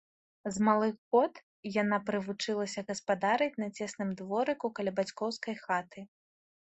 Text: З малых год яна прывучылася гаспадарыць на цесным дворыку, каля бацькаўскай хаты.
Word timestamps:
З 0.53 0.61
малых 0.67 0.93
год 1.15 1.33
яна 1.81 1.99
прывучылася 2.07 2.83
гаспадарыць 2.87 3.51
на 3.65 3.67
цесным 3.81 4.09
дворыку, 4.23 4.71
каля 4.81 4.95
бацькаўскай 5.01 5.55
хаты. 5.67 5.99